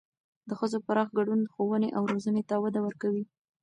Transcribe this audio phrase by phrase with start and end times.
[0.47, 3.23] د ښځو پراخ ګډون ښوونې او روزنې ته وده ورکوي.